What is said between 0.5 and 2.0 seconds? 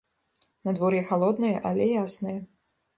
Надвор'е халоднае, але